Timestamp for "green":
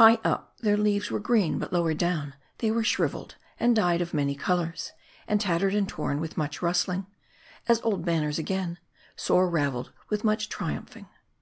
1.20-1.58